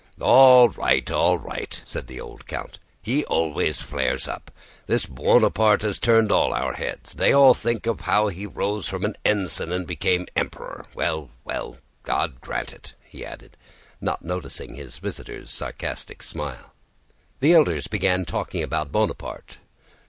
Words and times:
"All 0.19 0.69
right, 0.69 1.11
all 1.11 1.37
right!" 1.37 1.79
said 1.85 2.07
the 2.07 2.19
old 2.19 2.47
count. 2.47 2.79
"He 3.03 3.23
always 3.25 3.83
flares 3.83 4.27
up! 4.27 4.49
This 4.87 5.05
Buonaparte 5.05 5.83
has 5.83 5.99
turned 5.99 6.31
all 6.31 6.49
their 6.53 6.73
heads; 6.73 7.13
they 7.13 7.33
all 7.33 7.53
think 7.53 7.85
of 7.85 7.99
how 8.01 8.29
he 8.29 8.47
rose 8.47 8.89
from 8.89 9.05
an 9.05 9.15
ensign 9.23 9.71
and 9.71 9.85
became 9.85 10.25
Emperor. 10.35 10.87
Well, 10.95 11.29
well, 11.43 11.77
God 12.01 12.41
grant 12.41 12.73
it," 12.73 12.95
he 13.03 13.23
added, 13.23 13.55
not 14.01 14.25
noticing 14.25 14.73
his 14.73 14.97
visitor's 14.97 15.51
sarcastic 15.51 16.23
smile. 16.23 16.73
The 17.39 17.53
elders 17.53 17.85
began 17.85 18.25
talking 18.25 18.63
about 18.63 18.91
Bonaparte. 18.91 19.59